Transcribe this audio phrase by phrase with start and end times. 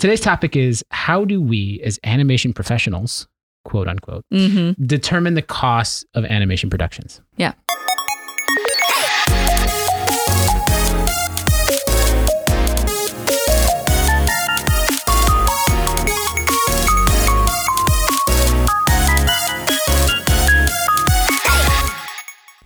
[0.00, 3.28] Today's topic is how do we, as animation professionals,
[3.64, 4.82] quote unquote, Mm-hmm.
[4.86, 7.20] determine the costs of animation productions?
[7.36, 7.52] Yeah.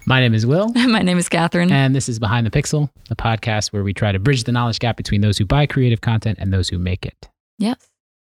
[0.06, 1.70] My name is Will, My name is Kathryn.
[1.70, 4.78] and this is Behind the Pixel, a podcast where we try to bridge the knowledge
[4.78, 7.28] gap between those who buy creative content and those who make it.
[7.58, 7.76] yes.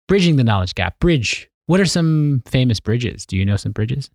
[0.08, 0.98] Bridging the knowledge gap.
[1.00, 1.50] Bridge.
[1.66, 3.26] What are some famous bridges?
[3.26, 4.08] Do you know some bridges?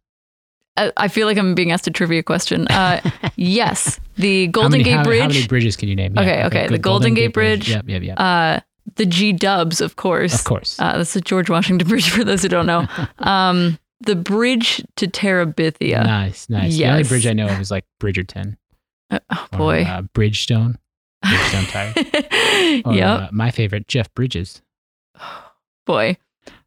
[0.75, 2.67] I, I feel like I'm being asked a trivia question.
[2.67, 2.99] Uh,
[3.35, 3.99] yes.
[4.15, 5.21] The Golden many- Gate how- Bridge.
[5.21, 6.17] How many bridges can you name?
[6.17, 6.81] Okay, okay, the good.
[6.81, 7.69] Golden Gate Bridge.
[7.69, 8.19] Yep, yep, yep.
[8.19, 8.59] uh,
[8.95, 10.33] the G Dubs, of course.
[10.33, 10.79] of course.
[10.79, 12.87] Uh, that's the George Washington Bridge for those who don't know.
[13.19, 16.03] Um, the bridge to Terabithia.
[16.03, 16.75] Nice, nice.
[16.75, 18.57] The only bridge I know of is like Bridgerton.
[19.09, 19.81] Uh, oh or, boy.
[19.83, 20.75] uh, Bridgestone.
[21.25, 21.93] Bridgestone tire.
[22.85, 23.07] Or, yep.
[23.07, 24.61] uh, my favorite, Jeff Bridges.
[25.85, 26.17] boy.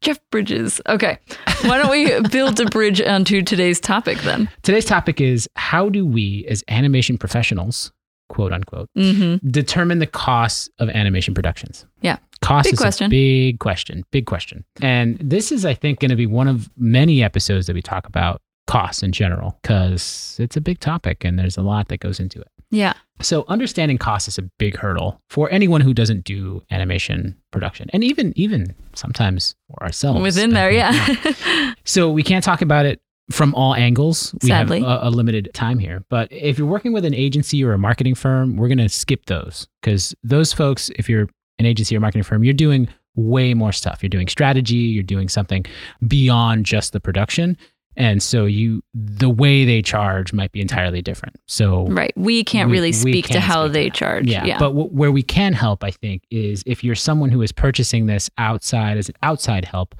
[0.01, 0.81] Jeff Bridges.
[0.87, 1.19] Okay.
[1.63, 4.49] Why don't we build a bridge onto today's topic then?
[4.63, 7.91] Today's topic is how do we, as animation professionals,
[8.29, 9.49] quote unquote, Mm-hmm.
[9.49, 11.85] determine the costs of animation productions?
[12.01, 12.17] Yeah.
[12.41, 13.07] Cost Big is question.
[13.07, 14.03] a big question.
[14.11, 14.63] Big question.
[14.81, 18.05] And this is, I think, going to be one of many episodes that we talk
[18.07, 22.19] about costs in general because it's a big topic and there's a lot that goes
[22.19, 22.47] into it.
[22.69, 22.93] Yeah.
[23.21, 28.03] So understanding costs is a big hurdle for anyone who doesn't do animation production, and
[28.03, 31.73] even even sometimes for ourselves Within there, yeah.
[31.85, 32.99] So we can't talk about it
[33.31, 34.33] from all angles.
[34.41, 34.79] We Sadly.
[34.81, 36.03] have a, a limited time here.
[36.09, 39.25] But if you're working with an agency or a marketing firm, we're going to skip
[39.25, 41.27] those because those folks, if you're
[41.59, 44.01] an agency or marketing firm, you're doing way more stuff.
[44.03, 44.75] You're doing strategy.
[44.75, 45.65] You're doing something
[46.07, 47.57] beyond just the production.
[47.99, 51.35] And so you, the way they charge might be entirely different.
[51.47, 52.13] So right.
[52.15, 53.93] We can't We- really speak to can't how speak they that.
[53.95, 54.27] charge.
[54.27, 54.59] yeah, Yeah.
[54.59, 58.05] But w- where we can help, I think, is if you're someone who is purchasing
[58.05, 59.95] this outside as an outside help,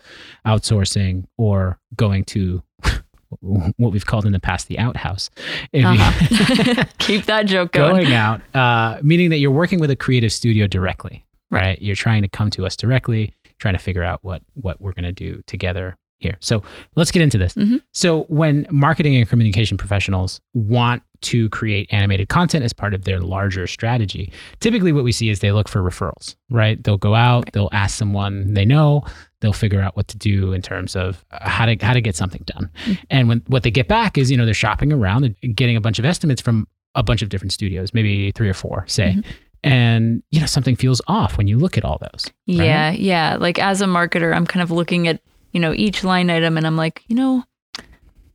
[0.45, 2.61] outsourcing, or going to
[3.41, 5.29] what we've called in the past the outhouse.
[5.73, 6.83] Uh-huh.
[6.99, 8.01] Keep that joke going.
[8.03, 11.61] going out, uh, meaning that you're working with a creative studio directly, Right.
[11.61, 11.81] right.
[11.81, 15.05] You're trying to come to us directly, trying to figure out what what we're going
[15.05, 16.35] to do together here.
[16.39, 16.63] So
[16.95, 17.53] let's get into this.
[17.53, 17.79] Mhm.
[17.93, 23.19] So when marketing and communication professionals want to create animated content as part of their
[23.19, 26.83] larger strategy, typically what we see is they look for referrals, right?
[26.83, 29.03] They'll go out, they'll ask someone they know,
[29.41, 32.15] they'll figure out what to do in terms of uh, how to how to get
[32.15, 32.69] something done.
[33.09, 35.81] And when what they get back is, you know, they're shopping around and getting a
[35.81, 39.13] bunch of estimates from a bunch of different studios, maybe three or four, say.
[39.17, 39.25] Mhm.
[39.63, 42.25] And you know, something feels off when you look at all those.
[42.47, 42.65] right?
[42.65, 43.37] Yeah, yeah.
[43.39, 45.21] Like as a marketer, I'm kind of looking at,
[45.51, 47.43] you know, each line item and I'm like, you know,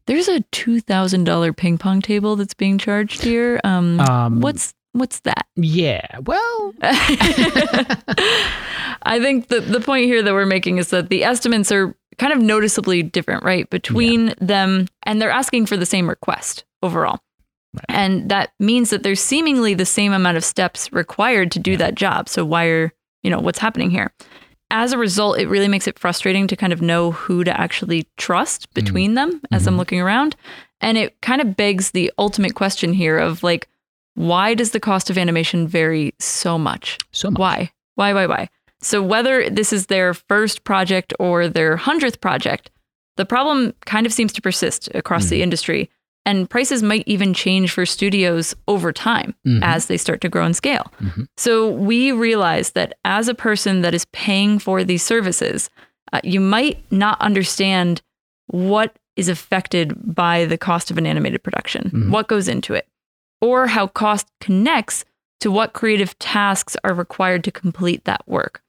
[0.06, 3.60] there's a two thousand dollar ping pong table that's being charged here.
[3.64, 5.46] Um, Um, what's what's that?
[5.56, 6.18] Yeah.
[6.24, 6.74] Well,
[9.04, 12.32] I think the the point here that we're making is that the estimates are kind
[12.32, 13.68] of noticeably different, right?
[13.70, 17.20] Between them and they're asking for the same request overall.
[17.74, 17.84] Right.
[17.88, 21.76] And that means that there's seemingly the same amount of steps required to do Yeah.
[21.78, 22.28] that job.
[22.28, 22.92] So why are,
[23.22, 24.12] you know, what's happening here?
[24.70, 28.06] As a result, it really makes it frustrating to kind of know who to actually
[28.18, 29.78] trust between them as I'm Mhm.
[29.78, 30.36] looking around.
[30.82, 33.68] And it kind of begs the ultimate question here of like,
[34.14, 36.98] why does the cost of animation vary so much?
[37.12, 37.38] so much.
[37.40, 37.70] Why?
[37.94, 38.48] Why, why, why?
[38.80, 42.70] So, whether this is their first project or their hundredth project,
[43.16, 45.88] the problem kind of seems to persist across the industry.
[46.24, 49.60] And prices might even change for studios over time Mhm.
[49.62, 50.92] as they start to grow and scale.
[51.02, 51.26] Mhm.
[51.36, 55.68] So, we realize that as a person that is paying for these services,
[56.12, 58.02] uh, you might not understand
[58.46, 62.10] what is affected by the cost of an animated production, Mhm.
[62.10, 62.86] what goes into it,
[63.42, 65.04] or how cost connects
[65.40, 68.62] to what creative tasks are required to complete that work.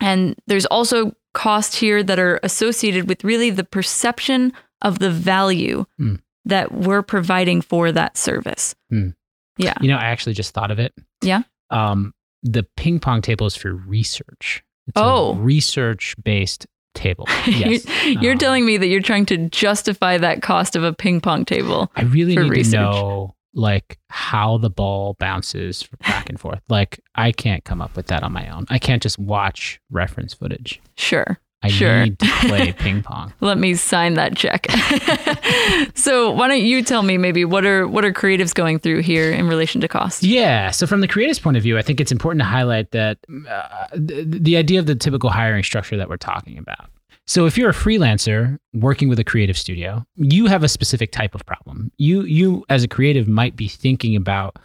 [0.00, 4.52] And there's also costs here that are associated with really the perception
[4.82, 6.16] of the value Hmm.
[6.44, 8.74] that we're providing for that service.
[8.90, 9.10] Hmm.
[9.58, 9.74] Yeah.
[9.80, 10.94] You know, I actually just thought of it.
[11.22, 11.42] Yeah?
[11.70, 14.62] Um, the ping pong table is for research.
[14.86, 15.32] It's Oh.
[15.32, 17.26] a research based table.
[17.46, 17.84] Yes.
[18.06, 21.20] you're you're Um, telling me that you're trying to justify that cost of a ping
[21.20, 21.90] pong table.
[21.96, 22.72] I really for need research.
[22.72, 26.60] to know like how the ball bounces back and forth.
[26.68, 28.66] Like I can't come up with that on my own.
[28.68, 30.80] I can't just watch reference footage.
[30.96, 31.38] Sure.
[31.60, 32.04] I Sure.
[32.04, 33.32] need to play ping pong.
[33.40, 34.66] Let me sign that check.
[35.94, 39.32] so why don't you tell me maybe what are what are creatives going through here
[39.32, 40.22] in relation to cost?
[40.22, 40.70] Yeah.
[40.70, 43.18] So, from the creative's point of view, I think it's important to highlight that
[43.50, 46.90] uh, the, the idea of the typical hiring structure that we're talking about.
[47.28, 51.34] So, if you're a freelancer working with a creative studio, you have a specific type
[51.34, 51.92] of problem.
[51.98, 54.58] You, you as a creative, might be thinking about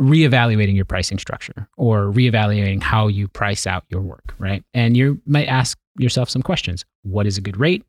[0.00, 4.62] reevaluating your pricing structure or reevaluating how you price out your work, right?
[4.72, 6.84] And you might ask yourself some questions.
[7.02, 7.84] What is a good rate?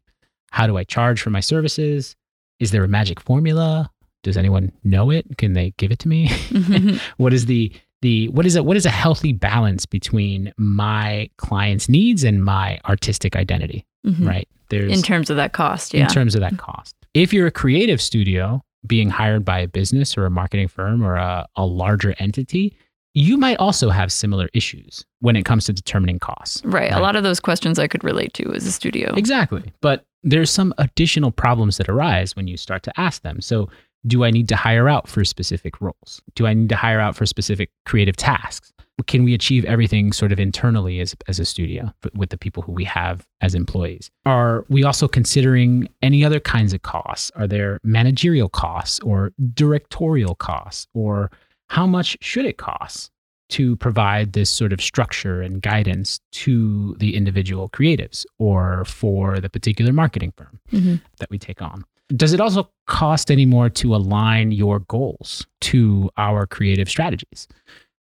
[0.50, 2.16] How do I charge for my services?
[2.60, 3.92] Is there a magic formula?
[4.24, 5.38] Does anyone know it?
[5.38, 6.30] Can they give it to me?
[6.30, 6.98] Mm-hmm.
[7.18, 7.72] what is the
[8.02, 12.80] the what is it what is a healthy balance between my client's needs and my
[12.86, 14.28] artistic identity, Mhm.
[14.28, 14.48] right?
[14.70, 16.02] There's In terms of that cost, yeah.
[16.04, 16.96] in terms of that cost.
[17.14, 21.16] If you're a creative studio being hired by a business or a marketing firm or
[21.16, 22.76] a, a larger entity,
[23.16, 26.62] you might also have similar issues when it comes to determining costs.
[26.64, 26.92] right.
[26.94, 29.14] A lot of those questions I could relate to as a studio.
[29.16, 29.74] Exactly.
[29.82, 33.42] But there's some additional problems that arise when you start to ask them.
[33.42, 33.70] So,
[34.08, 36.22] do I need to hire out for specific roles?
[36.36, 38.72] Do I need to hire out for specific creative tasks?
[39.08, 42.74] Can we achieve everything sort of internally as, as a studio with the people who
[42.74, 44.12] we have as employees?
[44.26, 47.32] Are we also considering any other kinds of costs?
[47.36, 50.88] Are there managerial costs or directorial costs?
[50.94, 51.32] Or
[51.68, 53.12] how much should it cost
[53.50, 59.50] to provide this sort of structure and guidance to the individual creatives or for the
[59.50, 61.02] particular marketing firm Mhm.
[61.20, 61.84] that we take on.
[62.16, 67.48] Does it also cost any more to align your goals to our creative strategies?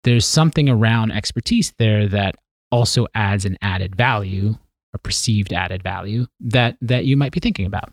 [0.04, 2.36] There's something around expertise there that
[2.70, 4.56] also adds an added value,
[4.92, 7.92] a perceived added value that that you might be thinking about.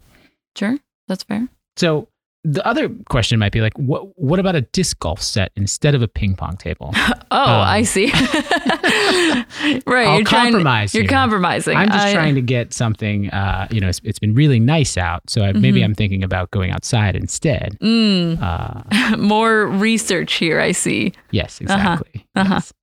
[0.55, 0.77] Sure.
[1.07, 1.47] That's fair.
[1.77, 2.07] So
[2.45, 6.01] the other question might be like, what what about a disc golf set instead of
[6.01, 6.93] a ping pong table?
[7.35, 8.11] Oh, Um, I see.
[9.87, 10.07] right.
[10.07, 11.75] I'll you're compromise You're compromising.
[11.75, 13.29] I'm just I- trying to get something.
[13.31, 15.85] Uh, you know, it's, it's been really nice out, so I, maybe Mhm.
[15.85, 17.75] I'm thinking about going outside instead.
[17.81, 21.13] Mm, Uh, more research here, I see.
[21.31, 22.23] yes, exactly.
[22.35, 22.61] Uh-huh.
[22.61, 22.73] Yes.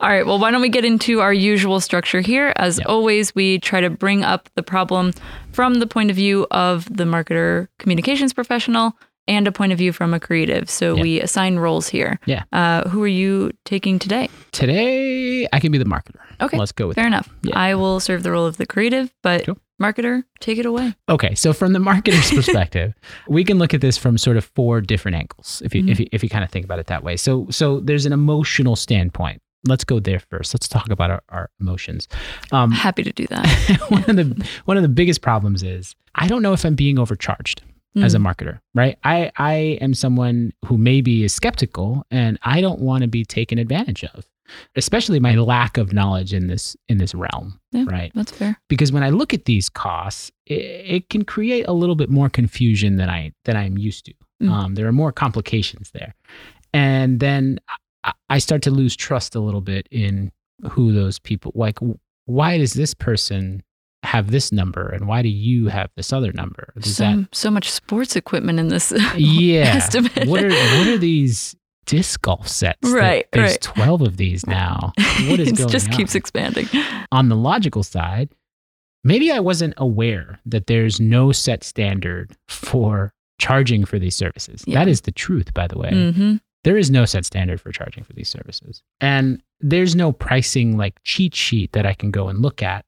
[0.00, 0.24] All right.
[0.26, 2.52] Well, why don't we get into our usual structure here?
[2.56, 2.84] As Yeah.
[2.86, 5.12] always, we try to bring up the problem
[5.54, 8.96] from the point of view of the marketer communications professional
[9.26, 10.68] and a point of view from a creative.
[10.68, 11.02] So Yeah.
[11.02, 12.18] we assign roles here.
[12.26, 12.42] Yeah.
[12.52, 14.28] Uh, who are you taking today?
[14.52, 16.20] Today, I can be the marketer.
[16.40, 16.58] Okay.
[16.58, 17.08] Let's go with Fair that.
[17.08, 17.28] enough.
[17.42, 17.58] Yeah.
[17.58, 19.56] I will serve the role of the creative, but Cool.
[19.80, 20.94] marketer, take it away.
[21.08, 22.92] Okay, so from the marketer's perspective,
[23.28, 25.90] we can look at this from sort of four different angles, if you Mm-hmm.
[25.92, 27.16] if you, if you kind of think about it that way.
[27.16, 29.40] So so there's an emotional standpoint.
[29.66, 30.54] Let's go there first.
[30.54, 32.08] Let's talk about our, our emotions.
[32.52, 33.46] Um, Happy to do that.
[33.88, 36.98] one of the one of the biggest problems is I don't know if I'm being
[36.98, 37.62] overcharged
[38.02, 38.26] as a Mm.
[38.34, 38.98] marketer, right?
[39.04, 43.56] I I am someone who maybe is skeptical and I don't want to be taken
[43.58, 44.26] advantage of,
[44.74, 47.84] especially my lack of knowledge in this in this realm, Yeah.
[47.86, 48.10] right?
[48.14, 48.58] That's fair.
[48.68, 50.54] Because when I look at these costs, it,
[50.94, 54.14] it can create a little bit more confusion than I than I'm used to.
[54.42, 54.50] Mm.
[54.50, 56.14] Um, there are more complications there,
[56.72, 57.60] and then
[58.28, 60.30] I, start to lose trust a little bit in
[60.70, 61.78] who those people like.
[62.26, 63.62] Why does this person
[64.02, 66.72] have this number, and why do you have this other number?
[66.78, 69.74] Does that So, so much sports equipment in this yeah.
[69.76, 70.26] estimate.
[70.26, 71.54] What are what are these
[71.86, 72.88] disc golf sets?
[72.90, 73.60] Right, There's right.
[73.60, 74.92] twelve of these now.
[75.28, 75.96] What is it going just on?
[75.96, 76.68] keeps expanding.
[77.12, 78.30] on the logical side,
[79.04, 84.64] maybe I wasn't aware that there's no set standard for charging for these services.
[84.66, 84.78] Yeah.
[84.80, 86.12] That is the truth, by the way.
[86.12, 88.82] hmm There is no set standard for charging for these services.
[89.00, 92.84] And there's no pricing like cheat sheet that I can go and look at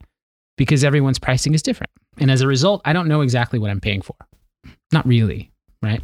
[0.57, 1.91] because everyone's pricing is different.
[2.19, 4.17] And as a result, I don't know exactly what I'm paying for.
[4.93, 5.53] Not really,
[5.83, 6.01] right?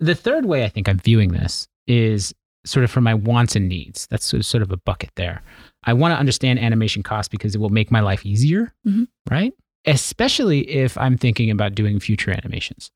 [0.00, 2.34] The third way I think I'm viewing this is
[2.66, 4.06] sort of from my wants and needs.
[4.10, 5.42] That's sort of- a bucket there.
[5.84, 9.08] I want to understand animation costs because it will make my life easier, Mhm.
[9.30, 9.52] right?
[9.86, 12.90] Especially if I'm thinking about doing future animations,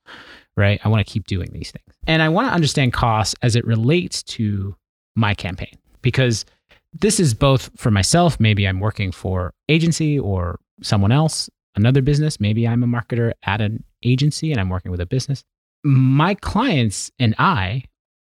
[0.56, 0.80] right?
[0.84, 1.96] I want to keep doing these things.
[2.06, 4.74] And I want to understand costs as it relates to
[5.14, 6.44] my campaign because
[6.92, 8.40] this is both for myself.
[8.40, 12.40] Maybe I'm working for agency or someone else, another business.
[12.40, 15.44] Maybe I'm a marketer at an agency and I'm working with a business.
[15.84, 17.84] My clients and I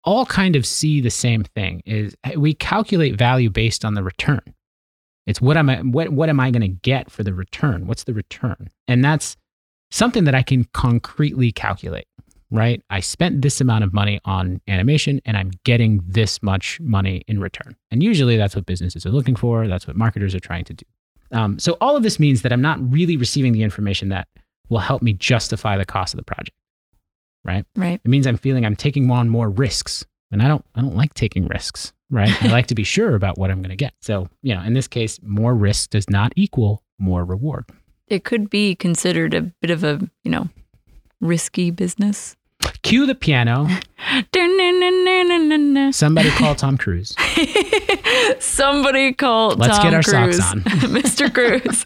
[0.04, 4.54] all kind of see the same thing is we calculate value based on the return.
[5.28, 7.86] It's what am I what what am I going to get for the return?
[7.86, 8.70] What's the return?
[8.88, 9.36] And that's
[9.90, 12.06] something that I can concretely calculate,
[12.50, 12.82] right?
[12.88, 17.40] I spent this amount of money on animation and I'm getting this much money in
[17.40, 17.76] return.
[17.90, 20.86] And usually that's what businesses are looking for, that's what marketers are trying to do.
[21.30, 24.28] Um, so all of this means that I'm not really receiving the information that
[24.70, 26.56] will help me justify the cost of the project.
[27.44, 27.66] Right?
[27.76, 28.00] Right.
[28.02, 30.06] It means I'm feeling I'm taking on more risks.
[30.30, 32.42] And I don't I don't like taking risks, right?
[32.42, 33.94] I like to be sure about what I'm going to get.
[34.00, 37.66] So, you know, in this case, more risk does not equal more reward.
[38.06, 40.48] It could be considered a bit of a, you know,
[41.20, 42.36] risky business.
[42.82, 43.66] Cue the piano.
[45.92, 47.14] Somebody call Tom Cruise.
[48.38, 50.38] Somebody call Let's Tom get our Cruise.
[50.38, 50.60] socks on.
[50.90, 51.32] Mr.
[51.32, 51.84] Cruise.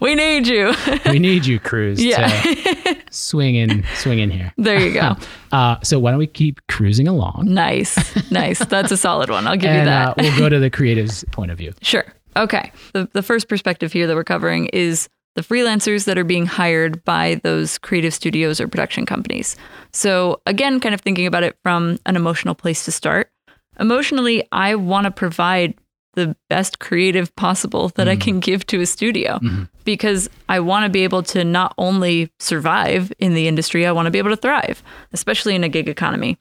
[0.00, 0.72] we need you.
[1.06, 2.28] We need you, Cruise, Yeah.
[2.28, 4.52] to swing in, swing in here.
[4.56, 5.16] there you go.
[5.52, 7.44] Uh, so why don't we keep cruising along?
[7.46, 7.96] Nice.
[8.30, 8.58] Nice.
[8.66, 9.46] That's a solid one.
[9.46, 10.08] I'll give you that.
[10.10, 11.72] uh, we'll go to the creative's point of view.
[11.82, 12.04] Sure.
[12.36, 12.72] Okay.
[12.92, 15.08] The, the first perspective here that we're covering is
[15.40, 19.56] the freelancers that are being hired by those creative studios or production companies.
[19.92, 23.30] So, again, kind of thinking about it from an emotional place to start.
[23.78, 25.74] Emotionally, I want to provide
[26.14, 29.38] the best creative possible that I can give to a studio
[29.84, 34.06] because I want to be able to not only survive in the industry, I want
[34.06, 34.82] to be able to thrive,
[35.12, 36.36] especially in a gig economy.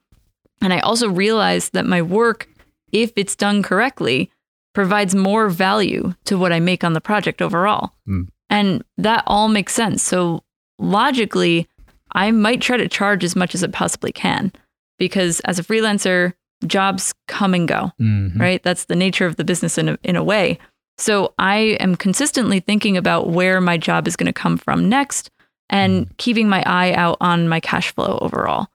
[0.62, 2.50] And I also realize that my work,
[2.91, 4.32] if it's done correctly,
[4.74, 7.94] provides more value to what I make on the project overall.
[8.08, 8.27] Mm.
[8.50, 10.01] And that all makes sense.
[10.03, 10.44] So
[10.79, 11.68] logically,
[12.13, 14.51] I might try to charge as much as it possibly can
[14.98, 16.34] because as a freelancer,
[16.65, 18.39] jobs come and go, Mhm.
[18.39, 18.62] right?
[18.63, 20.58] That's the nature of the business in a, in a way.
[20.98, 25.29] So I am consistently thinking about where my job is going to come from next
[25.70, 28.68] and keeping my eye out on my cash flow overall.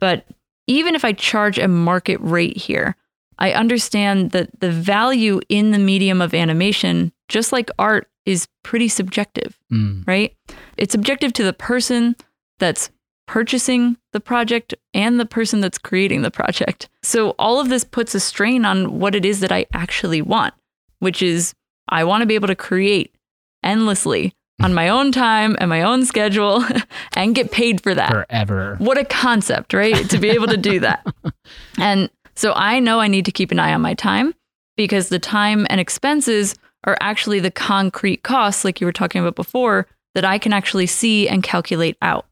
[0.00, 0.24] But
[0.66, 2.96] even if I charge a market rate here,
[3.38, 8.88] I understand that the value in the medium of animation, just like art, is pretty
[8.88, 10.06] subjective, Mm.
[10.06, 10.34] right?
[10.76, 12.16] It's subjective to the person
[12.58, 12.90] that's
[13.26, 16.88] purchasing the project and the person that's creating the project.
[17.02, 20.52] So all of this puts a strain on what it is that I actually want,
[20.98, 21.54] which is
[21.88, 23.14] I want to be able to create
[23.62, 26.64] endlessly on my own time and my own schedule
[27.16, 28.76] and get paid for that Forever.
[28.78, 30.08] what a concept, right?
[30.10, 31.06] to be able to do that.
[31.78, 34.34] And so I know I need to keep an eye on my time
[34.76, 39.34] because the time and expenses are actually the concrete costs, like you were talking about
[39.36, 42.26] before, that I can actually see and calculate out.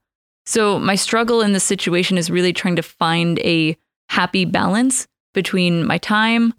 [0.47, 3.76] So my struggle in this situation is really trying to find a
[4.09, 6.55] happy balance between my time,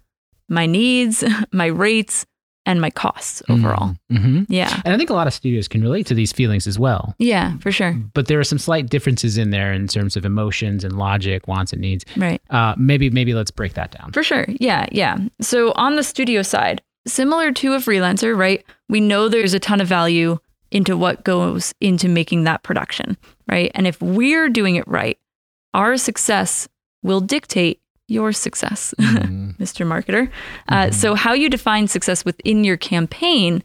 [0.48, 2.24] my needs, my rates,
[2.66, 3.96] and my costs overall.
[4.10, 4.80] hmm Yeah.
[4.84, 7.14] And I think a lot of studios can relate to these feelings as well.
[7.18, 7.94] Yeah, for sure.
[8.12, 11.72] But there are some slight differences in there in terms of emotions and logic, wants
[11.72, 12.04] and needs.
[12.16, 12.40] Right.
[12.50, 14.12] Uh, maybe maybe let's break that down.
[14.12, 14.44] For sure.
[14.48, 14.86] Yeah.
[14.92, 15.18] Yeah.
[15.40, 18.64] So on the studio side, similar to a freelancer, right?
[18.88, 20.38] We know there's a ton of value
[20.70, 23.16] into what goes into making that production,
[23.48, 23.70] right?
[23.74, 25.18] And if we're doing it right,
[25.74, 26.68] our success
[27.02, 29.56] will dictate your success, Mm.
[29.58, 29.86] Mr.
[29.86, 30.30] Marketer.
[30.68, 33.62] Uh, so, how you define success within your campaign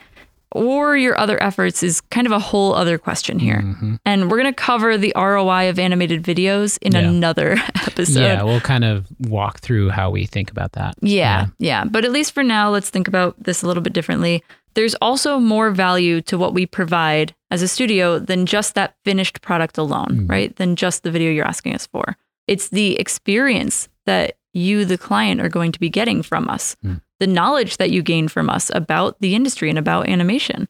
[0.55, 3.61] or your other efforts is kind of a whole other question here.
[3.61, 3.99] Mhm.
[4.05, 6.99] And we're going to cover the ROI of animated videos in Yeah.
[6.99, 7.57] another
[7.87, 8.21] episode.
[8.21, 10.95] Yeah, we'll kind of walk through how we think about that.
[11.01, 11.83] Yeah, yeah.
[11.83, 14.43] But at least for now, let's think about this a little bit differently.
[14.75, 19.41] There's also more value to what we provide as a studio than just that finished
[19.41, 20.55] product alone, right?
[20.55, 22.17] Than just the video you're asking us for.
[22.47, 26.95] It's the experience that you, the client, are going to be getting from us, hmm.
[27.19, 30.67] the knowledge that you gain from us about the industry and about animation,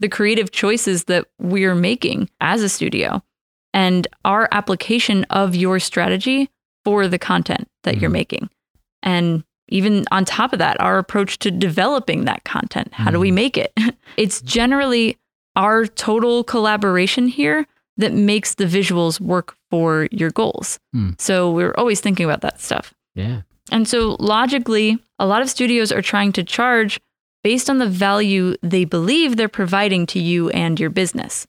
[0.00, 3.22] the creative choices that we're making as a studio,
[3.72, 6.50] and our application of your strategy
[6.84, 8.14] for the content that you're hmm.
[8.14, 8.50] making.
[9.02, 12.92] And even on top of that, our approach to developing that content.
[12.92, 13.36] How do we hmm.
[13.36, 13.72] make it?
[14.16, 15.18] It's generally
[15.56, 20.78] our total collaboration here that makes the visuals work for your goals.
[20.92, 21.10] Hmm.
[21.18, 22.94] So we're always thinking about that stuff.
[23.14, 23.42] Yeah.
[23.70, 27.00] And so logically, a lot of studios are trying to charge
[27.42, 31.46] based on the value they believe they're providing to you and your business.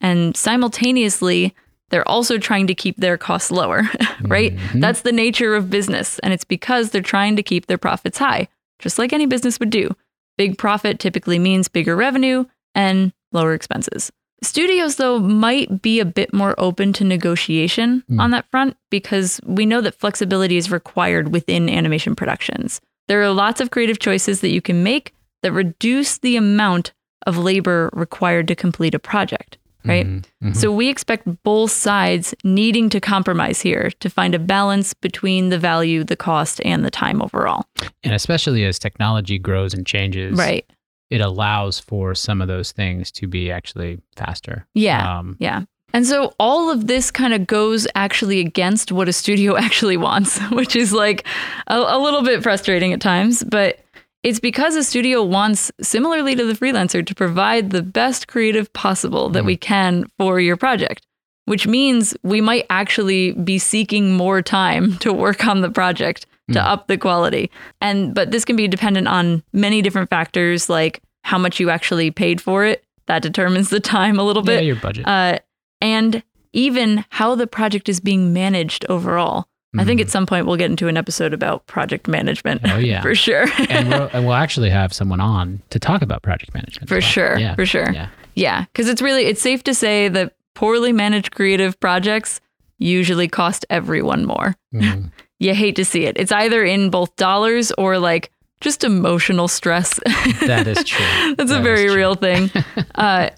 [0.00, 1.54] And simultaneously,
[1.90, 3.82] they're also trying to keep their costs lower,
[4.22, 4.54] right?
[4.56, 4.80] Mm-hmm.
[4.80, 6.18] That's the nature of business.
[6.20, 9.70] And it's because they're trying to keep their profits high, just like any business would
[9.70, 9.94] do.
[10.36, 12.44] Big profit typically means bigger revenue
[12.74, 14.10] and lower expenses.
[14.42, 18.20] Studios, though, might be a bit more open to negotiation hmm.
[18.20, 22.80] on that front because we know that flexibility is required within animation productions.
[23.08, 26.92] There are lots of creative choices that you can make that reduce the amount
[27.26, 30.06] of labor required to complete a project, right?
[30.06, 30.48] Mm-hmm.
[30.48, 30.52] Mm-hmm.
[30.52, 35.58] So we expect both sides needing to compromise here to find a balance between the
[35.58, 37.64] value, the cost, and the time overall.
[38.02, 40.66] And especially as technology grows and changes, Right.
[41.10, 44.66] It allows for some of those things to be actually faster.
[44.74, 45.18] Yeah.
[45.18, 45.62] Um, Yeah.
[45.92, 50.38] And so all of this kind of goes actually against what a studio actually wants,
[50.50, 51.26] which is like
[51.68, 53.42] a, a little bit frustrating at times.
[53.44, 53.78] But
[54.22, 59.28] it's because a studio wants, similarly to the freelancer, to provide the best creative possible
[59.30, 61.06] that we can for your project,
[61.44, 66.60] which means we might actually be seeking more time to work on the project to
[66.62, 67.50] up the quality.
[67.80, 72.10] And but this can be dependent on many different factors like how much you actually
[72.10, 72.84] paid for it.
[73.06, 74.54] That determines the time a little bit.
[74.62, 75.06] yeah, your budget.
[75.06, 75.38] Uh,
[75.80, 76.22] and
[76.52, 79.46] even how the project is being managed overall.
[79.78, 80.04] I think Mhm.
[80.04, 82.62] at some point we'll get into an episode about project management.
[82.64, 83.02] Oh, yeah.
[83.06, 83.44] for sure.
[83.68, 86.88] and, we'll, and we'll actually have someone on to talk about project management.
[86.88, 87.00] for well.
[87.02, 87.38] sure.
[87.38, 87.54] Yeah.
[87.56, 87.90] For sure.
[87.92, 88.08] Yeah.
[88.34, 92.40] Yeah, because it's really it's safe to say that poorly managed creative projects
[92.78, 94.54] usually cost everyone more.
[94.74, 95.10] Mhm.
[95.38, 96.16] You hate to see it.
[96.18, 100.00] It's either in both dollars or like just emotional stress.
[100.46, 101.34] That is true.
[101.36, 102.50] That's a very real thing.
[102.94, 103.30] uh,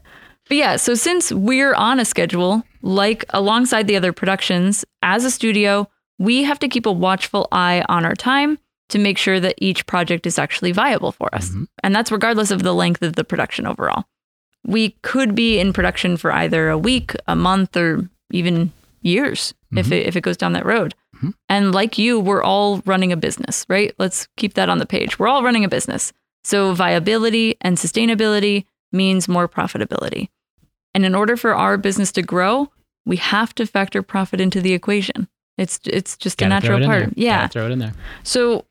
[0.49, 5.31] but yeah, so since we're on a schedule, like alongside the other productions, as a
[5.31, 5.89] studio,
[6.19, 9.87] we have to keep a watchful eye on our time to make sure that each
[9.87, 11.51] project is actually viable for us.
[11.51, 11.67] Mhm.
[11.83, 14.05] And that's regardless of the length of the production overall.
[14.67, 18.73] We could be in production for either a week, a month, or even
[19.09, 19.93] years if, Mhm.
[19.93, 20.95] it, if it goes down that road.
[21.23, 21.35] Mhm.
[21.49, 23.93] And like you, we're all running a business, right?
[23.99, 25.19] Let's keep that on the page.
[25.19, 26.13] We're all running a business.
[26.45, 30.29] So viability and sustainability means more profitability.
[30.95, 32.71] And in order for our business to grow,
[33.05, 35.29] we have to factor profit into the equation.
[35.57, 37.13] It's it's just a Gotta throw natural part.
[37.17, 37.41] Yeah.
[37.43, 37.93] Gotta throw it in there.
[38.23, 38.65] So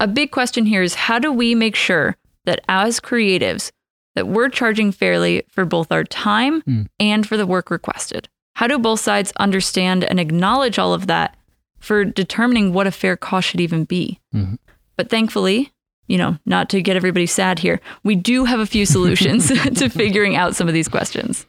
[0.00, 3.70] a big question here is how do we make sure that as creatives
[4.14, 6.82] that we're charging fairly for both our time Hmm.
[7.00, 8.28] and for the work requested?
[8.54, 11.36] How do both sides understand and acknowledge all of that
[11.80, 14.20] for determining what a fair cost should even be?
[14.34, 14.58] Mhm.
[14.96, 15.72] But thankfully,
[16.06, 19.88] you know, not to get everybody sad here, we do have a few solutions to
[19.88, 21.46] figuring out some of these questions.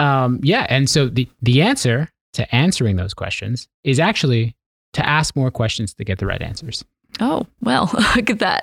[0.00, 4.54] Um, yeah, and so the the answer to answering those questions is actually
[4.92, 6.84] to ask more questions to get the right answers.
[7.20, 8.62] Oh, well, look at that.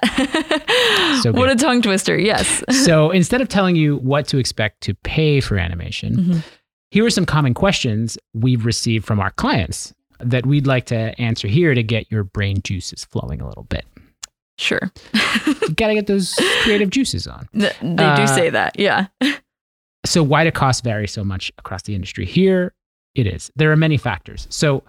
[1.24, 2.18] So what a tongue twister.
[2.18, 2.64] Yes.
[2.86, 6.44] so instead of telling you what to expect to pay for animation, Mhm.
[6.92, 11.48] Here are some common questions we've received from our clients that we'd like to answer
[11.48, 13.86] here to get your brain juices flowing a little bit.
[14.58, 14.80] Sure.
[15.76, 17.48] Got to get those creative juices on.
[17.54, 18.80] Th- They Uh, do say that.
[18.80, 19.08] Yeah.
[20.08, 22.26] So, why do costs vary so much across the industry?
[22.28, 22.76] Here
[23.16, 23.52] it is.
[23.56, 24.46] There are many factors.
[24.52, 24.84] So,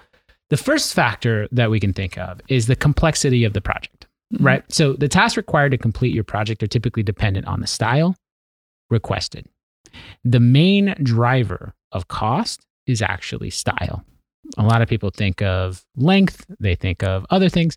[0.51, 4.45] the first factor that we can think of is the complexity of the project, Mhm.
[4.45, 4.65] right?
[4.71, 8.15] So, the tasks required to complete your project are typically dependent on the style
[8.91, 9.47] requested.
[10.23, 14.05] The main driver of cost is actually style.
[14.59, 17.77] A lot of people think of length, they think of other things.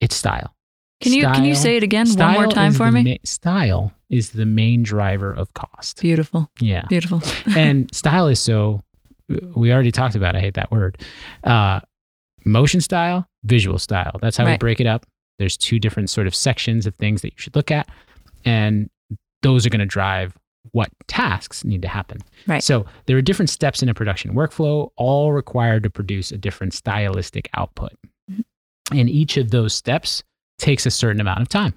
[0.00, 0.54] It's style.
[1.00, 3.02] Can you can you say it again one more time for me?
[3.04, 6.00] ma- style is the main driver of cost.
[6.00, 6.50] Beautiful.
[6.60, 7.22] Yeah Beautiful.
[7.56, 8.82] and style is so
[9.28, 10.98] we already talked about it, i hate that word
[11.44, 11.80] uh,
[12.44, 15.04] motion style visual style that's how we break it up
[15.38, 17.88] there's two different sort of sections of things that you should look at
[18.44, 18.88] and
[19.42, 20.36] those are going to drive
[20.72, 22.62] what tasks need to happen Right.
[22.62, 26.74] so there are different steps in a production workflow all required to produce a different
[26.74, 27.92] stylistic output
[28.30, 28.98] Mm-hmm.
[28.98, 30.22] and each of those steps
[30.58, 31.74] takes a certain amount of time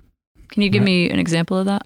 [0.49, 0.85] Can you give Right.
[0.85, 1.85] me an example of that?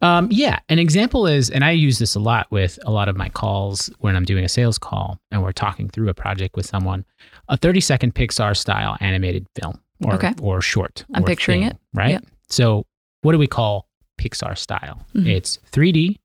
[0.00, 3.16] Um, yeah, an example is, and I use this a lot with a lot of
[3.16, 6.66] my calls when I'm doing a sales call and we're talking through a project with
[6.66, 7.04] someone.
[7.48, 10.34] A 30 second Pixar style animated film or Okay.
[10.40, 11.04] or short.
[11.14, 11.76] I'm picturing thing, it.
[11.92, 12.10] Right.
[12.10, 12.26] Yep.
[12.48, 12.86] So,
[13.22, 13.87] what do we call
[14.18, 15.06] Pixar style?
[15.14, 15.26] Mhm.
[15.26, 16.18] It's 3D.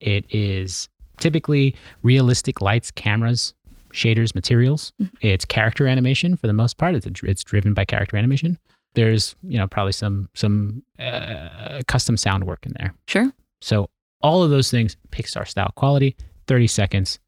[0.00, 3.54] It is typically realistic lights, cameras,
[3.92, 4.92] shaders, materials.
[5.00, 5.16] Mm-hmm.
[5.20, 6.94] It's character animation for the most part.
[6.94, 8.58] It's it's driven by character animation.
[8.94, 12.94] There's you know probably some some uh, custom sound work in there.
[13.06, 13.32] Sure.
[13.62, 13.88] So
[14.20, 17.18] all of those things, Pixar style quality, 30 seconds,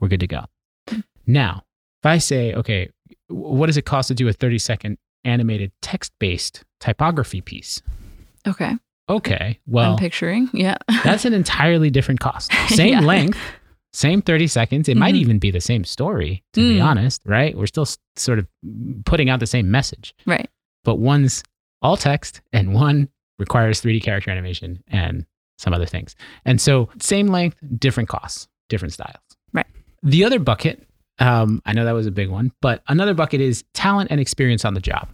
[0.00, 0.44] we're good to go.
[1.26, 1.64] Now,
[2.02, 2.90] if I say, okay,
[3.28, 7.82] what does it cost to do a 30 second animated text based typography piece?
[8.46, 8.74] Okay.
[9.08, 10.50] Okay, well, I'm picturing.
[10.52, 10.76] Yeah.
[11.04, 12.52] that's an entirely different cost.
[12.68, 13.00] Same Yeah.
[13.00, 13.38] length,
[13.92, 14.88] same 30 seconds.
[14.88, 15.18] It might Mhm.
[15.18, 16.84] even be the same story, to be Mm.
[16.84, 17.56] honest, right?
[17.56, 18.46] We're still s- sort of
[19.06, 20.48] putting out the same message, right.
[20.84, 21.42] but one's
[21.80, 25.24] all text and one requires 3D character animation and
[25.58, 26.14] some other things.
[26.44, 29.16] And so, same length, different costs, different styles.
[29.54, 29.66] Right.
[30.02, 30.86] The other bucket,
[31.18, 34.64] um, I know that was a big one, but another bucket is talent and experience
[34.66, 35.08] on the job.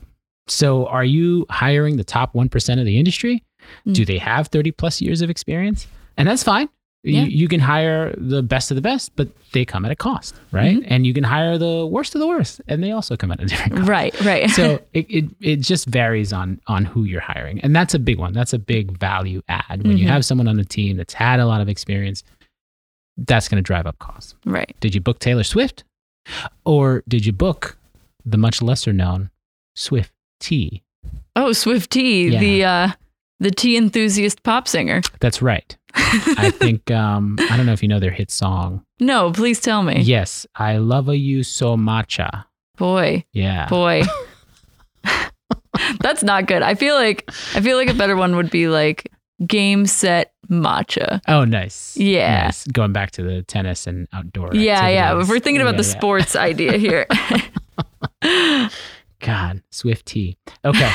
[0.49, 3.43] So, are you hiring the top 1% of the industry?
[3.87, 4.07] Do Mm.
[4.07, 5.87] they have 30 plus years of experience?
[6.17, 6.69] And that's fine.
[7.03, 7.25] Yeah.
[7.25, 10.35] You, you can hire the best of the best, but they come at a cost,
[10.53, 10.77] right?
[10.79, 10.91] Mm-hmm.
[10.93, 13.45] And you can hire the worst of the worst, and they also come at a
[13.51, 14.21] different cost Right.
[14.25, 14.49] Right.
[14.51, 18.19] so it, it it just varies on on who you're hiring and that's a big
[18.19, 20.13] one that's a big value add when you Mhm.
[20.13, 22.25] have someone on the team that's had a lot of experience
[23.19, 24.75] that's going to drive up costs right.
[24.81, 25.85] did you book taylor swift
[26.65, 27.77] or did you book
[28.25, 29.31] the much lesser known
[29.77, 30.83] swift t
[31.37, 32.39] Oh, Swift T, Yeah.
[32.41, 32.89] the uh,
[33.41, 35.01] the tea enthusiast pop singer.
[35.21, 39.33] that's right i think um i don't know if you know their hit song no,
[39.33, 40.01] please tell me.
[40.03, 42.19] yes i love a you so much
[42.77, 44.03] Boy, yeah boy.
[46.01, 46.63] That's not good.
[46.63, 49.11] I feel like I feel like a better one would be like
[49.47, 51.21] game set matcha.
[51.29, 51.97] Oh, nice.
[51.97, 52.45] Yeah.
[52.45, 52.67] Nice.
[52.69, 54.55] Going back to the tennis and outdoor.
[54.55, 55.21] Yeah, yeah.
[55.21, 55.99] If we're thinking about Yeah, the yeah.
[55.99, 57.07] sports idea here.
[59.21, 60.37] God, Swift tea.
[60.65, 60.93] Okay.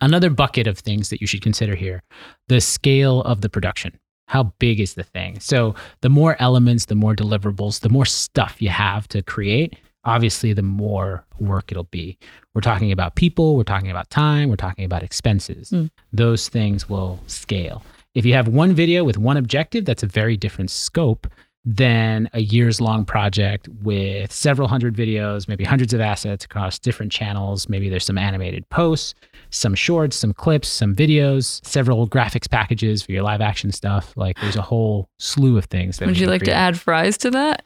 [0.00, 2.02] Another bucket of things that you should consider here
[2.48, 3.98] the scale of the production.
[4.28, 5.40] How big is the thing?
[5.40, 10.52] So, the more elements, the more deliverables, the more stuff you have to create, obviously,
[10.52, 12.18] the more work it'll be.
[12.54, 15.70] We're talking about people, we're talking about time, we're talking about expenses.
[15.70, 15.90] Mm.
[16.12, 17.82] Those things will scale.
[18.14, 21.26] If you have one video with one objective, that's a very different scope
[21.64, 27.12] than a years long project with several hundred videos, maybe hundreds of assets across different
[27.12, 27.68] channels.
[27.68, 29.14] Maybe there's some animated posts,
[29.50, 34.12] some shorts, some clips, some videos, several graphics packages for your live action stuff.
[34.16, 37.30] Like there's a whole slew of things that Would you like to add fries to
[37.32, 37.64] that?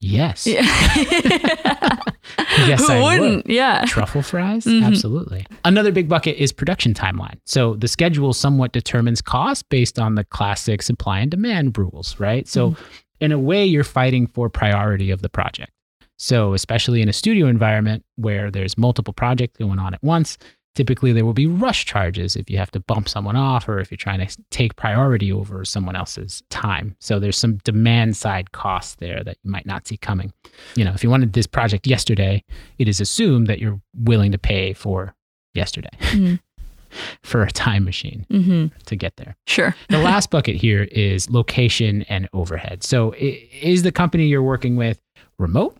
[0.00, 0.46] Yes.
[0.46, 0.62] Yeah.
[2.66, 3.20] Yes, Who I would.
[3.20, 3.46] wouldn't?
[3.50, 3.84] Yeah.
[3.86, 4.64] Truffle fries?
[4.64, 4.84] Mhm.
[4.84, 5.46] Absolutely.
[5.64, 7.38] Another big bucket is production timeline.
[7.44, 12.46] So the schedule somewhat determines cost based on the classic supply and demand rules, right?
[12.46, 12.76] So
[13.20, 15.72] in a way, you're fighting for priority of the project.
[16.18, 20.36] So especially in a studio environment where there's multiple projects going on at once,
[20.74, 23.90] typically there will be rush charges if you have to bump someone off or if
[23.90, 26.94] you're trying to take priority over someone else's time.
[27.00, 30.32] So there's some demand side costs there that you might not see coming.
[30.76, 32.44] You know, if you wanted this project yesterday,
[32.78, 35.14] it is assumed that you're willing to pay for
[35.54, 36.38] yesterday Mhm.
[37.22, 39.36] For a time machine hmm to get there.
[39.46, 39.74] Sure.
[39.88, 42.82] The last bucket here is location and overhead.
[42.82, 45.00] So is the company you're working with
[45.38, 45.76] remote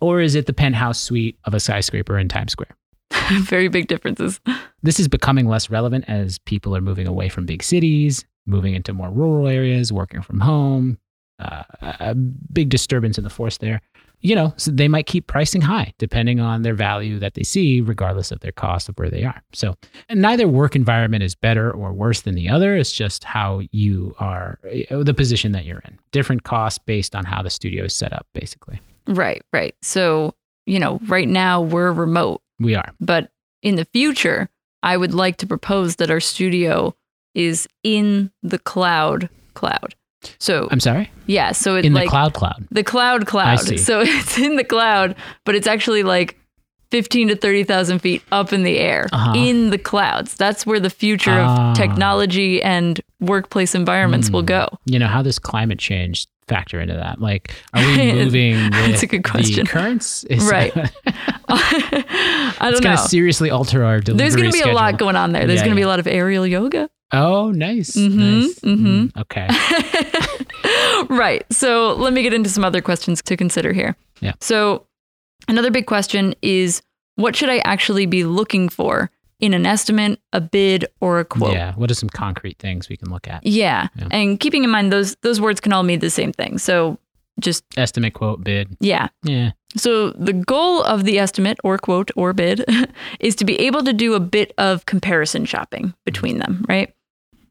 [0.00, 2.76] or is it the penthouse suite of a skyscraper in Times Square?
[3.42, 4.40] Very big differences.
[4.80, 8.92] This is becoming less relevant as people are moving away from big cities, moving into
[8.92, 10.98] more rural areas, working from home.
[11.38, 13.80] Uh, a big disturbance in the force there.
[14.20, 17.80] You know, so they might keep pricing high depending on their value that they see,
[17.80, 19.40] regardless of their cost of where they are.
[19.52, 19.76] So,
[20.08, 22.74] and neither work environment is better or worse than the other.
[22.76, 24.58] It's just how you are,
[24.90, 26.00] uh, the position that you're in.
[26.10, 28.80] Different costs based on how the studio is set up, basically.
[29.06, 29.76] Right, right.
[29.82, 30.34] So,
[30.66, 32.90] you know, right now we're remote, We are.
[32.98, 33.30] but
[33.62, 34.48] in the future,
[34.82, 36.96] I would like to propose that our studio
[37.36, 39.94] is in the cloud cloud.
[40.38, 41.10] So, I'm sorry?
[41.26, 42.66] yeah, so it's In like the cloud cloud.
[42.70, 43.60] the cloud cloud.
[43.60, 43.76] see.
[43.78, 46.36] So it's in the cloud, but it's actually like
[46.90, 49.34] 15 to 30,000 feet up in the air Uh-huh.
[49.36, 50.34] in the clouds.
[50.34, 51.70] That's where the future Ah.
[51.70, 54.46] of technology and workplace environments will Hmm.
[54.46, 54.68] go.
[54.86, 59.06] you know how this climate change factor into that like are we moving That's a
[59.06, 59.64] good question.
[59.64, 60.72] the currents Is- Right.
[61.48, 62.68] I don't know.
[62.70, 65.32] It's going to seriously alter our delivery There's going to be a lot going on
[65.32, 65.46] there.
[65.46, 66.88] There's Yeah, going to be a lot of aerial yoga.
[67.12, 69.10] oh nice Mm-hmm, nice mhm.
[69.12, 69.48] Mm, okay
[71.08, 71.44] right.
[71.52, 73.96] So let me get into some other questions to consider here.
[74.20, 74.32] Yeah.
[74.40, 74.86] So
[75.48, 76.82] another big question is
[77.16, 81.52] what should I actually be looking for in an estimate, a bid, or a quote?
[81.52, 83.88] yeah what are some concrete things we can look at Yeah.
[83.96, 84.08] Yeah.
[84.10, 86.58] And keeping in mind those those words can all mean the same thing.
[86.58, 86.98] So
[87.40, 89.08] just estimate quote bid yeah.
[89.22, 92.64] yeah So the goal of the estimate or quote or bid
[93.20, 96.92] is to be able to do a bit of comparison shopping between them, right?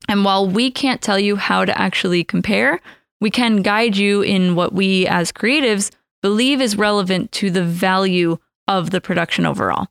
[0.10, 2.80] And while we can't tell you how to actually compare,
[3.20, 8.38] we can guide you in what we as creatives believe is relevant to the value
[8.68, 9.88] of the production overall.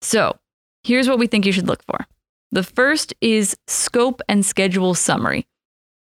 [0.00, 0.36] So,
[0.84, 2.06] here's what we think you should look for.
[2.52, 5.46] The first is scope and schedule summary.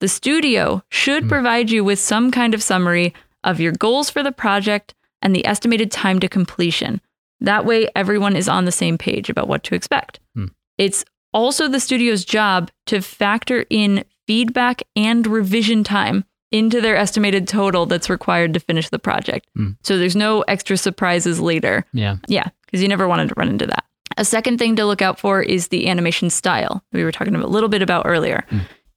[0.00, 1.28] The studio should Hmm.
[1.28, 3.14] provide you with some kind of summary
[3.44, 7.00] of your goals for the project and the estimated time to completion.
[7.40, 10.20] That way, everyone is on the same page about what to expect.
[10.34, 10.46] Hmm.
[10.78, 17.48] It's also the studio's job to factor in feedback and revision time into their estimated
[17.48, 19.48] total that's required to finish the project.
[19.56, 19.70] Hmm.
[19.82, 21.86] So there's no extra surprises later.
[21.92, 23.84] yeah Yeah, because you never wanted to run into that.
[24.16, 27.46] A second thing to look out for is the animation style we were talking a
[27.46, 28.44] little bit about earlier.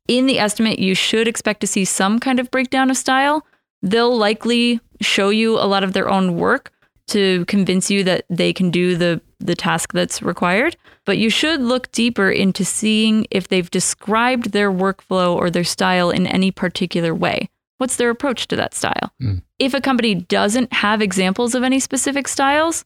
[0.08, 3.46] In the estimate, you should expect to see some kind of breakdown of style.
[3.82, 6.72] They'll likely show you a lot of their own work
[7.08, 10.76] to convince you that they can do the the task that's required,
[11.06, 16.10] but you should look deeper into seeing if they've described their workflow or their style
[16.10, 17.50] in any particular way.
[17.78, 19.12] What's their approach to that style?
[19.22, 19.44] Mm.
[19.60, 22.86] If a company doesn't have examples of any specific styles,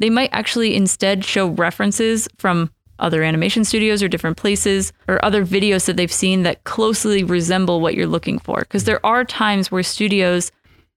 [0.00, 5.44] they might actually instead show references from other animation studios or different places or other
[5.46, 8.60] videos that they've seen that closely resemble what you're looking for.
[8.60, 10.52] Because there are times where studios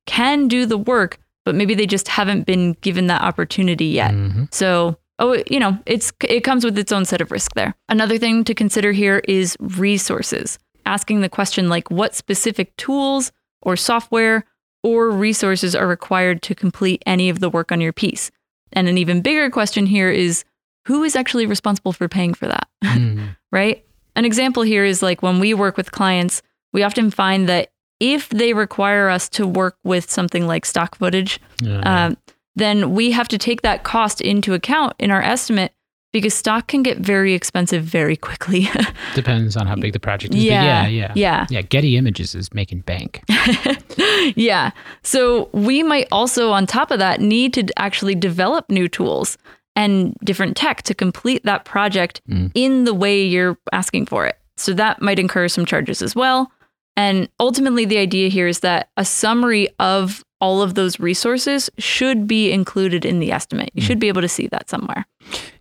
[0.05, 4.11] can do the work, but maybe they just haven't been given that opportunity yet.
[4.11, 4.53] Mhm.
[4.53, 7.73] So, oh, you know, it's it comes with its own set of risk there.
[7.87, 10.59] Another thing to consider here is resources.
[10.85, 14.43] Asking the question like what specific tools or software
[14.83, 18.29] or resources are required to complete any of the work on your piece.
[18.73, 20.43] And an even bigger question here is
[20.85, 23.35] who is actually responsible for paying for that, Mm.
[23.51, 23.83] right?
[24.15, 28.29] an example here is like when we work with clients, we often find that if
[28.29, 32.17] they require us to work with something like stock footage, Uh, um,
[32.55, 35.71] then we have to take that cost into account in our estimate
[36.13, 38.69] because stock can get very expensive very quickly.
[39.15, 40.43] depends on how big the project is.
[40.43, 41.11] yeah, yeah, yeah.
[41.15, 41.45] yeah.
[41.49, 43.21] Yeah, Getty Images is making bank.
[44.35, 44.71] yeah.
[45.03, 49.37] So we might also, on top of that, need to actually develop new tools
[49.75, 52.51] and different tech to complete that project Mm.
[52.53, 54.37] in the way you're asking for it.
[54.55, 56.51] So that might incur some charges as well.
[56.95, 62.27] And ultimately, the idea here is that a summary of all of those resources should
[62.27, 63.69] be included in the estimate.
[63.73, 63.85] You Mm.
[63.87, 65.05] should be able to see that somewhere.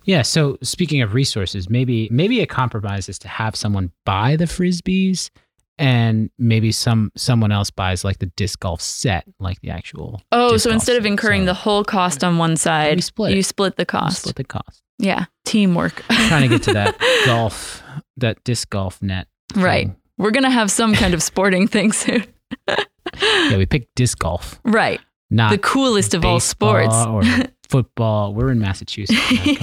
[0.04, 0.22] Yeah.
[0.22, 5.30] So speaking of resources, maybe maybe a compromise is to have someone buy the frisbees,
[5.78, 10.20] and maybe some someone else buys like the disc golf set, like the actual.
[10.32, 11.10] Oh, so instead of set.
[11.12, 14.22] incurring So the whole cost on one side, we split you split the cost.
[14.22, 14.82] split the cost.
[14.98, 16.02] Yeah, teamwork.
[16.28, 17.82] Trying to get to that golf,
[18.18, 19.26] that disc golf net.
[19.56, 19.90] right.
[20.18, 22.24] We're going to have some kind of sporting thing soon.
[23.20, 25.00] Yeah, we picked disc golf, right.
[25.30, 26.94] not the coolest of all sports.
[26.94, 27.22] or
[27.68, 28.34] football.
[28.34, 29.18] We're in Massachusetts.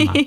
[0.07, 0.25] on.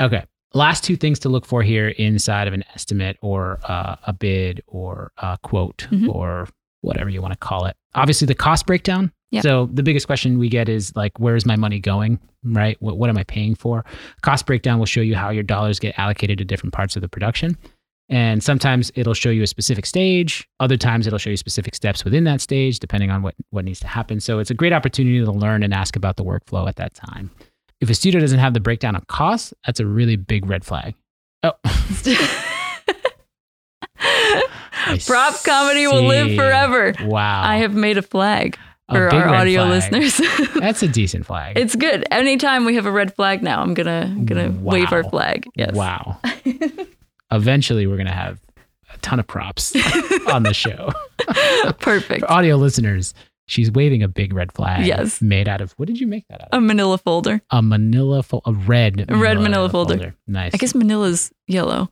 [0.06, 0.24] Okay.
[0.54, 4.62] Last two things to look for here inside of an estimate or uh, a bid
[4.68, 6.08] or a quote Mhm.
[6.08, 6.46] or
[6.80, 7.76] whatever you want to call it.
[7.96, 9.10] Obviously, the cost breakdown.
[9.32, 9.42] Yep.
[9.42, 12.20] So the biggest question we get is like, where is my money going?
[12.44, 12.76] Right?
[12.80, 13.84] What, what am I paying for?
[14.22, 17.08] Cost breakdown will show you how your dollars get allocated to different parts of the
[17.08, 17.56] production.
[18.10, 20.46] And sometimes it'll show you a specific stage.
[20.60, 23.80] Other times it'll show you specific steps within that stage, depending on what, what needs
[23.80, 24.20] to happen.
[24.20, 27.30] So it's a great opportunity to learn and ask about the workflow at that time.
[27.80, 30.94] If a studio doesn't have the breakdown of costs, that's a really big red flag.
[31.42, 31.52] Oh,
[35.06, 36.94] Prop comedy will live forever.
[37.02, 37.42] Wow.
[37.42, 38.58] I have made a flag
[38.90, 39.92] for big our audio flag.
[39.92, 40.20] listeners.
[40.60, 41.58] That's a decent flag.
[41.58, 42.06] it's good.
[42.10, 45.46] Anytime we have a red flag now, I'm gonna gonna wave our flag.
[45.56, 45.74] Yes.
[45.74, 46.20] Wow.
[47.32, 48.40] Eventually, we're going to have
[48.92, 49.74] a ton of props
[50.28, 50.90] on the show.
[51.80, 52.20] Perfect.
[52.20, 53.14] For audio listeners,
[53.46, 54.86] she's waving a big red flag.
[54.86, 55.20] Yes.
[55.22, 56.58] Made out of, what did you make that out of?
[56.58, 57.40] A manila folder.
[57.50, 60.14] A manila, fo- a red, A red manila folder.
[60.26, 60.54] Nice.
[60.54, 61.88] I guess manila's yellow.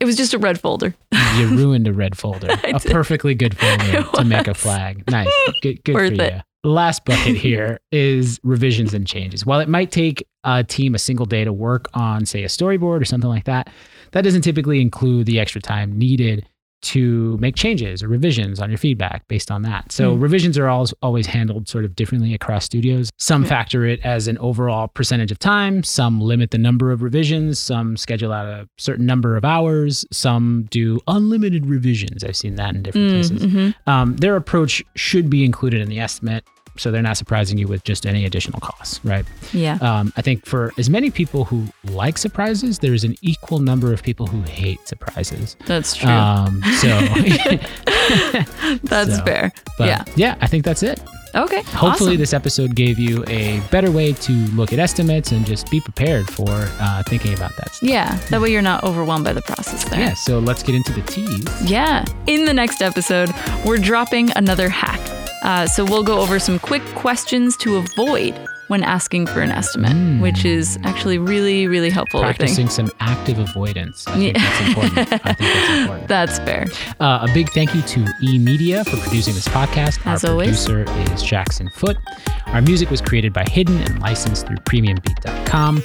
[0.00, 0.94] It was just a red folder.
[1.36, 2.48] you ruined a red folder.
[2.64, 5.08] A perfectly good folder to make a flag.
[5.10, 5.28] Nice.
[5.62, 6.34] Good, good Worth for it.
[6.34, 6.40] you.
[6.70, 9.44] Last bucket here is revisions and changes.
[9.46, 13.02] While it might take a team a single day to work on, say, a storyboard
[13.02, 13.68] or something like that,
[14.14, 16.46] that doesn't typically include the extra time needed
[16.82, 19.90] to make changes or revisions on your feedback based on that.
[19.90, 20.20] So Mm.
[20.20, 23.08] revisions are always always handled sort of differently across studios.
[23.18, 23.48] Some Yeah.
[23.48, 27.96] factor it as an overall percentage of time, some limit the number of revisions, some
[27.96, 32.22] schedule out a certain number of hours, some do unlimited revisions.
[32.22, 33.46] I've seen that in different Mm, cases.
[33.46, 33.74] mhm.
[33.86, 36.44] Um, their approach should be included in the estimate.
[36.76, 39.24] So they're not surprising you with just any additional costs, right?
[39.52, 39.78] Yeah.
[39.80, 43.92] Um, I think for as many people who like surprises, there is an equal number
[43.92, 45.56] of people who hate surprises.
[45.66, 46.10] That's true.
[46.10, 46.88] Um, so,
[48.84, 49.52] That's so, fair.
[49.78, 50.04] but Yeah.
[50.16, 51.00] yeah, I think that's it.
[51.36, 51.62] Okay.
[51.62, 52.16] Hopefully, awesome.
[52.18, 56.26] this episode gave you a better way to look at estimates and just be prepared
[56.30, 57.88] for uh, thinking about that stuff.
[57.88, 58.16] Yeah.
[58.30, 59.98] That way you're not overwhelmed by the process there.
[59.98, 61.44] Yeah, so let's get into the teas.
[61.68, 62.04] Yeah.
[62.28, 63.30] In the next episode,
[63.64, 65.00] we're dropping another hack.
[65.44, 68.34] Uh, so we'll go over some quick questions to avoid
[68.68, 70.20] when asking for an estimate, Mm.
[70.20, 72.20] which is actually really, really helpful.
[72.20, 72.36] I think.
[72.38, 74.08] Practicing some active avoidance.
[74.08, 74.42] I think Yeah.
[74.42, 74.98] that's important.
[74.98, 76.08] I think that's important.
[76.14, 76.66] That's fair.
[76.98, 79.98] Uh, a big thank you to E Media for producing this podcast.
[80.06, 80.66] As Our always.
[80.66, 81.98] producer is Jackson Foote.
[82.46, 85.82] Our music was created by Hidden and licensed through PremiumBeat.com.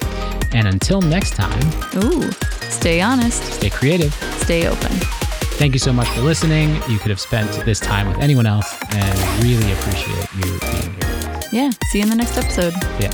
[0.54, 1.62] And until next time,
[2.04, 2.32] Ooh.
[2.70, 3.44] Stay honest.
[3.56, 4.14] stay creative.
[4.40, 5.29] Stay open.
[5.60, 6.76] Thank you so much for listening.
[6.88, 11.40] You could have spent this time with anyone else, and really appreciate you being here.
[11.52, 11.72] Yeah.
[11.92, 12.74] See you in the next episode.
[12.98, 13.12] Yeah.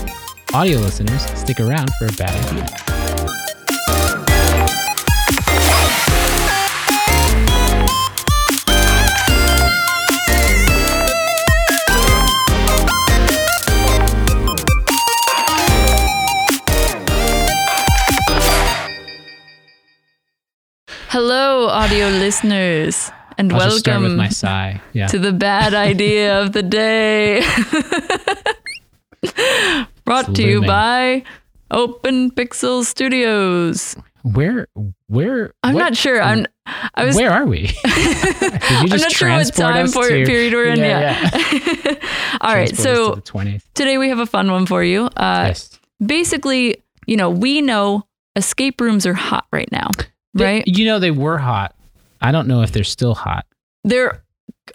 [0.54, 2.95] Audio listeners, stick around for a bad idea.
[21.16, 24.82] Hello, audio listeners, and I'll just start with welcome.
[24.92, 25.08] Yeah.
[25.08, 27.40] to the bad idea of the day.
[30.04, 31.24] Brought It's to you by
[31.72, 33.96] Open Pixel Studios.
[34.24, 34.68] Where,
[35.08, 35.54] where?
[35.64, 36.22] I'm what- not sure.
[36.22, 36.48] I'm.
[36.96, 37.16] I was.
[37.16, 37.70] Where are we?
[37.86, 40.80] I'm not sure what time for, to- period we're in.
[40.80, 41.96] Yeah, Yeah.
[42.42, 42.76] All right.
[42.76, 45.06] So to today we have a fun one for you.
[45.16, 45.80] Uh, yes.
[46.06, 49.92] Basically, you know, we know escape rooms are hot right now,
[50.36, 50.64] They- right?
[50.68, 51.76] you know they were hot.
[52.22, 53.46] I don't know if they're still hot.
[53.84, 54.24] They're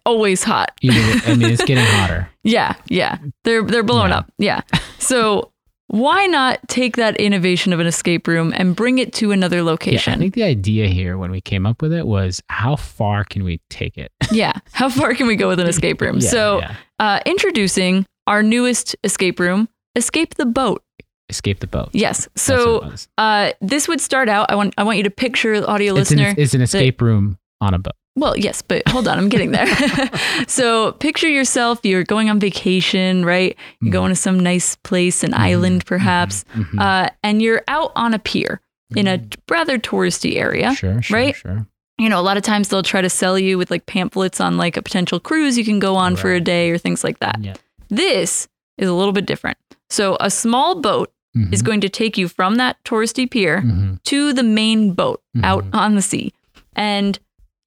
[0.06, 0.72] always hot.
[0.82, 2.28] Either, I mean, it's getting hotter.
[2.42, 3.18] Yeah, yeah.
[3.44, 4.18] They're they're blowing Yeah.
[4.18, 4.32] up.
[4.38, 4.60] Yeah.
[4.98, 5.50] So
[5.88, 9.62] why not take that innovation of an escape room and bring it to another Yeah,
[9.64, 10.12] location?
[10.14, 13.42] I think the idea here when we came up with it was how far can
[13.42, 14.12] we take it?
[14.32, 14.52] Yeah.
[14.72, 16.18] How far can we go with an escape room?
[16.20, 16.74] Yeah, so, yeah.
[17.00, 20.84] Uh, introducing our newest escape room, Escape the Boat.
[21.30, 21.88] Escape the boat.
[21.92, 22.28] Yes.
[22.36, 24.50] So, uh, this would start out.
[24.50, 26.34] I want I want you to picture audio it's, an, listener.
[26.42, 27.94] it's an escape room on a boat.
[28.16, 29.66] Well, yes, but hold on, I'm getting there.
[30.48, 33.56] so picture yourself, you're going on vacation, right?
[33.80, 33.92] You're Mhm.
[33.92, 36.80] going to some nice place, an island perhaps, Mhm.
[36.80, 38.60] uh, and you're out on a pier
[38.96, 40.74] in a rather touristy area.
[40.74, 41.36] sure, sure, right?
[41.36, 41.66] sure.
[41.98, 44.56] You know, a lot of times they'll try to sell you with like pamphlets on
[44.56, 47.36] like a potential cruise you can go on for a day or things like that.
[47.40, 47.54] Yeah.
[47.90, 49.58] This is a little bit different.
[49.88, 51.66] So a small boat is Mhm.
[51.66, 54.02] going to take you from that touristy pier Mhm.
[54.04, 55.74] to the main boat out Mhm.
[55.74, 56.32] on the sea.
[56.74, 57.18] And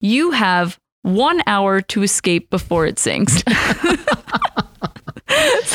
[0.02, 3.44] you have one hour to escape before it sinks.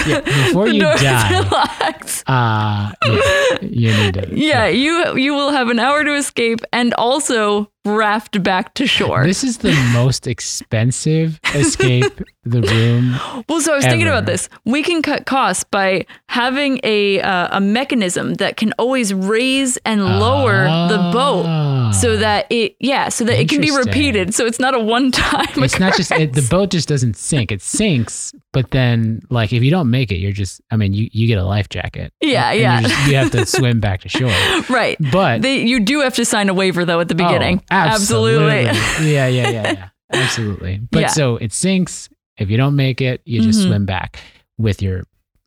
[0.06, 1.38] Yeah, before you die.
[1.40, 2.22] relax.
[2.26, 4.28] Uh, yeah, you need to.
[4.48, 9.24] Yeah, you you will have an hour to escape and also raft back to shore.
[9.24, 12.12] This is the most expensive escape
[12.44, 13.14] the room.
[13.48, 14.48] well, so I was thinking about this.
[14.64, 20.04] We can cut costs by having a uh, a mechanism that can always raise and
[20.04, 21.90] lower the boat Ah.
[21.92, 24.34] so that it yeah, so that it can be repeated.
[24.34, 25.46] So it's not a one time.
[25.64, 27.52] it's not just it, the boat just doesn't sink.
[27.52, 30.60] It sinks, but then like if you don't make it, you're just.
[30.70, 32.12] I mean, you you get a life jacket.
[32.20, 32.80] Yeah, yeah.
[32.82, 34.30] just- you have to swim back to shore.
[34.68, 34.96] right.
[35.12, 37.58] But They, you do have to sign a waiver though at the beginning.
[37.70, 38.66] Oh, absolutely.
[38.66, 39.12] Absolutely.
[39.12, 39.88] yeah, yeah, yeah, yeah.
[40.12, 40.80] Absolutely.
[40.90, 41.06] But Yeah.
[41.08, 42.08] so it sinks.
[42.38, 43.66] If you don't make it, you just Mhm.
[43.66, 44.18] swim back
[44.58, 45.02] with your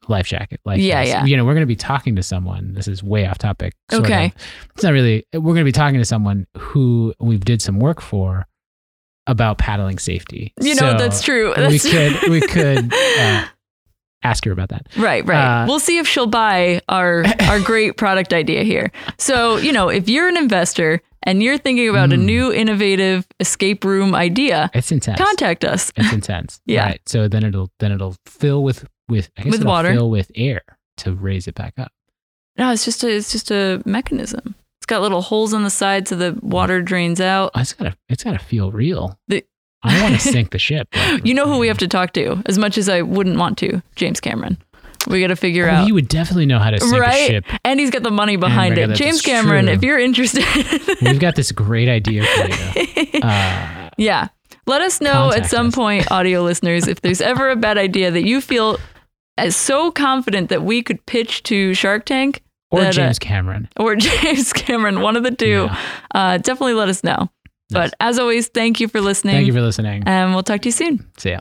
[0.07, 0.59] life jacket.
[0.65, 1.23] Like, Yeah, yeah.
[1.25, 2.73] You know, we're going to be talking to someone.
[2.73, 3.73] This is way off topic.
[3.93, 4.25] Okay.
[4.25, 4.31] of.
[4.75, 5.25] It's not really.
[5.33, 8.45] We're going to be talking to someone who we've did some work for
[9.27, 10.53] about paddling safety.
[10.59, 11.49] You know, So that's true.
[11.55, 13.45] we That's could we could uh,
[14.23, 14.87] ask her about that.
[14.97, 15.63] Right, right.
[15.63, 18.91] Uh, we'll see if she'll buy our our great product idea here.
[19.17, 22.23] So, you know, if you're an investor and you're thinking about a Mm.
[22.25, 25.17] new innovative escape room idea, It's intense.
[25.19, 25.91] contact us.
[25.95, 26.61] It's intense.
[26.65, 26.85] Yeah.
[26.85, 27.01] Right.
[27.07, 29.93] So then it'll then it'll fill with with I guess With it'll water.
[29.93, 30.61] fill with air
[30.97, 31.91] to raise it back up.
[32.57, 34.55] No, it's just a it's just a mechanism.
[34.79, 37.51] It's got little holes on the side so the water drains out.
[37.55, 39.19] Oh, it's gotta it's gotta feel real.
[39.27, 39.45] The-
[39.83, 40.87] I want to sink the ship.
[40.95, 43.57] like, You know who we have to talk to, as much as I wouldn't want
[43.59, 44.57] to, James Cameron.
[45.07, 45.85] We got to figure Oh, out.
[45.85, 47.23] he would definitely know how to sink Right?
[47.23, 47.45] a ship.
[47.65, 48.93] And he's got the money behind it.
[48.95, 49.73] James Cameron, true.
[49.73, 50.45] if you're interested.
[51.01, 53.07] We've got this great idea for you.
[53.23, 54.27] Uh, yeah.
[54.67, 55.75] Let us know at some us.
[55.75, 58.77] point, audio listeners, if there's ever a bad idea that you feel
[59.37, 62.41] as so confident that we could pitch to Shark Tank
[62.71, 63.69] or That, uh, James Cameron.
[63.77, 65.67] or James Cameron, one of the two.
[65.69, 65.77] Yeah.
[66.13, 67.29] Uh, definitely let us know.
[67.71, 67.89] Nice.
[67.91, 69.35] But as always, thank you for listening.
[69.35, 70.03] Thank you for listening.
[70.05, 71.05] and we'll talk to you soon.
[71.17, 71.39] See ya.